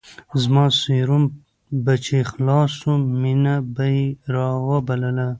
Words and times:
زما 0.41 0.65
سيروم 0.81 1.23
به 1.83 1.93
چې 2.05 2.15
خلاص 2.31 2.71
سو 2.81 2.91
مينه 3.21 3.55
به 3.75 3.85
يې 3.95 4.05
راوبلله. 4.35 5.27